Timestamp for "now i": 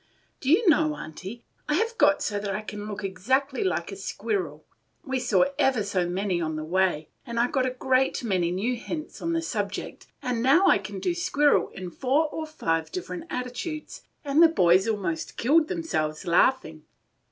10.41-10.79